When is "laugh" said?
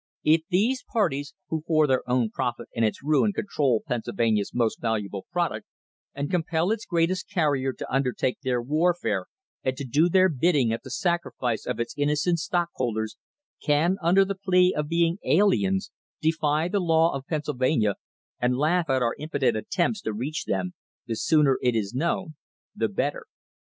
18.57-18.89